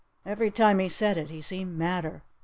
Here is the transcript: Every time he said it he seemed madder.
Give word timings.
Every 0.25 0.49
time 0.49 0.79
he 0.79 0.89
said 0.89 1.19
it 1.19 1.29
he 1.29 1.41
seemed 1.43 1.77
madder. 1.77 2.23